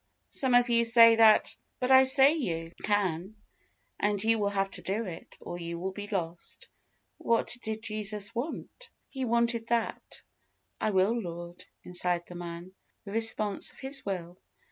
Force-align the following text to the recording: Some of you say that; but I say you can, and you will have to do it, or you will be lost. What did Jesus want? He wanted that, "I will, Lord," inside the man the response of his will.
Some 0.29 0.55
of 0.55 0.67
you 0.67 0.83
say 0.83 1.17
that; 1.17 1.55
but 1.79 1.91
I 1.91 2.05
say 2.05 2.33
you 2.33 2.71
can, 2.81 3.35
and 3.99 4.23
you 4.23 4.39
will 4.39 4.49
have 4.49 4.71
to 4.71 4.81
do 4.81 5.05
it, 5.05 5.37
or 5.39 5.59
you 5.59 5.77
will 5.77 5.91
be 5.91 6.07
lost. 6.07 6.67
What 7.19 7.55
did 7.61 7.83
Jesus 7.83 8.33
want? 8.33 8.89
He 9.09 9.25
wanted 9.25 9.67
that, 9.67 10.23
"I 10.79 10.89
will, 10.89 11.13
Lord," 11.21 11.65
inside 11.83 12.25
the 12.25 12.33
man 12.33 12.71
the 13.05 13.11
response 13.11 13.71
of 13.71 13.77
his 13.77 14.03
will. 14.03 14.39